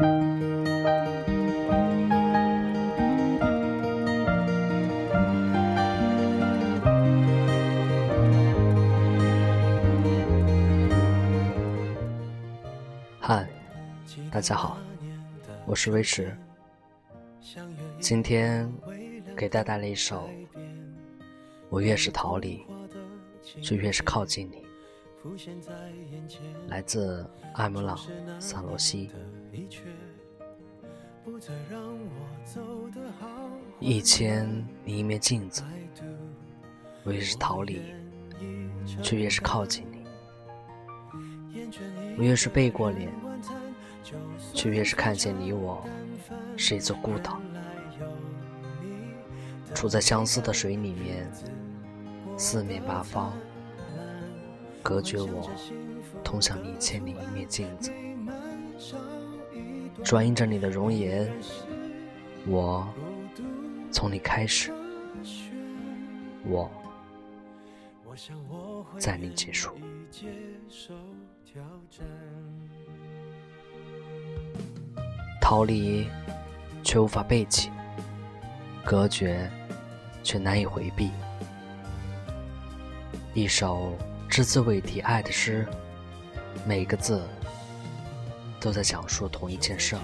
[0.00, 0.06] 嗨，
[14.32, 14.78] 大家好，
[15.66, 16.34] 我是威驰。
[17.98, 18.72] 今天
[19.36, 20.30] 给大家带来一首
[21.68, 22.64] 《我越是逃离，
[23.60, 24.64] 就越是靠近你》，
[26.68, 27.98] 来自艾姆朗·
[28.40, 29.10] 萨罗西。
[33.80, 35.62] 一千你一面镜子，
[37.04, 37.82] 我越是逃离，
[39.02, 40.04] 却越是靠近你。
[42.16, 43.12] 我越是背过脸，
[44.54, 45.84] 却越是看见你我
[46.56, 47.40] 是一座孤岛，
[49.74, 51.30] 处在相思的水里面，
[52.36, 53.32] 四面八方
[54.82, 55.50] 隔绝我
[56.22, 57.90] 通向你千里一面镜子，
[60.02, 61.30] 转映着你的容颜，
[62.46, 62.88] 我
[63.92, 64.72] 从你开始，
[66.44, 66.70] 我
[68.98, 69.70] 在你结束。
[75.40, 76.06] 逃离，
[76.82, 77.70] 却无法背弃；
[78.84, 79.50] 隔绝，
[80.22, 81.10] 却难以回避。
[83.34, 83.96] 一首
[84.28, 85.66] 只字未提爱的诗，
[86.66, 87.22] 每个字
[88.60, 89.96] 都在讲述同一件事。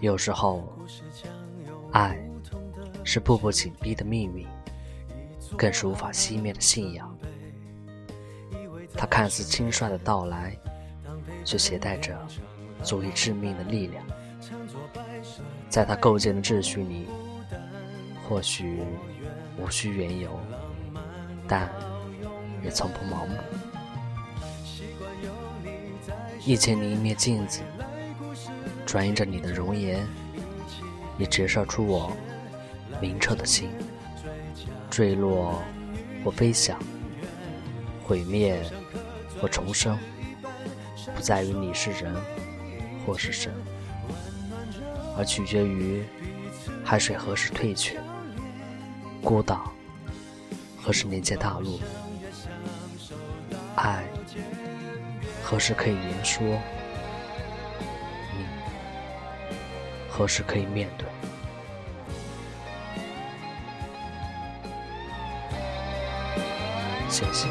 [0.00, 0.68] 有时候，
[1.92, 2.18] 爱
[3.04, 4.46] 是步步紧逼的命运，
[5.56, 7.16] 更是无法熄灭的信仰。
[8.94, 10.56] 它看似轻率的到来，
[11.44, 12.18] 却携带着。
[12.82, 14.04] 足以致命的力量，
[15.68, 17.06] 在他构建的秩序里，
[18.28, 18.82] 或许
[19.56, 20.36] 无需缘由，
[21.46, 21.70] 但
[22.64, 23.36] 也从不盲目。
[26.44, 27.60] 一千零一面镜子，
[28.84, 30.06] 转映着你的容颜，
[31.18, 32.16] 也折射出我
[33.00, 33.70] 明澈的心。
[34.90, 35.62] 坠落
[36.24, 36.78] 或飞翔，
[38.04, 38.62] 毁灭
[39.40, 39.98] 或重生，
[41.14, 42.14] 不在于你是人。
[43.04, 43.52] 或是神，
[45.18, 46.04] 而取决于
[46.84, 47.98] 海水何时退去，
[49.20, 49.72] 孤岛
[50.80, 51.80] 何时连接大陆，
[53.74, 54.04] 爱
[55.42, 56.42] 何时可以言说，
[58.32, 58.46] 你
[60.08, 61.06] 何时可以面对？
[67.08, 67.46] 谢谢。